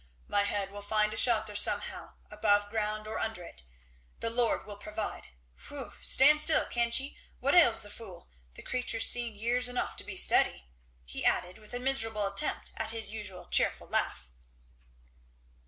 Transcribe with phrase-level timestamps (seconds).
[0.27, 3.65] My head will find a shelter somehow, above ground or under it.
[4.19, 5.27] The Lord will provide.
[5.69, 5.91] Whey!
[6.01, 7.19] stand still, can't ye!
[7.39, 8.27] what ails the fool?
[8.55, 10.65] The creature's seen years enough to be steady,"
[11.05, 14.31] he added with a miserable attempt at his usual cheerful laugh.